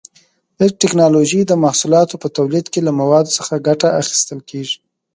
د 0.59 0.61
ټېکنالوجۍ 0.79 1.41
د 1.45 1.53
محصولاتو 1.63 2.15
په 2.21 2.27
تولید 2.37 2.65
کې 2.73 2.79
له 2.87 2.91
موادو 2.99 3.35
څخه 3.37 3.53
ګټه 3.67 3.87
اخیستل 4.01 4.39
کېږي. 4.49 4.77